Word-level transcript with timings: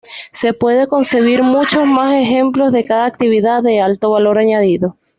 Se 0.31 0.53
puede 0.55 0.87
concebir 0.87 1.43
muchos 1.43 1.85
más 1.85 2.15
ejemplos 2.15 2.71
de 2.71 2.85
cada 2.85 3.05
actividad 3.05 3.61
de 3.61 3.81
'alto 3.81 4.09
valor 4.09 4.39
añadido'. 4.39 4.97